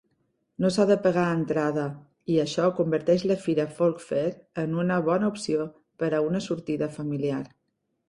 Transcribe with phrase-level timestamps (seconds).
[0.63, 1.83] No s'ha de pagar entrada
[2.35, 4.35] i això converteix la fira Folk Fair
[4.65, 5.71] en una bona opció
[6.05, 7.49] per a una sortida familiar.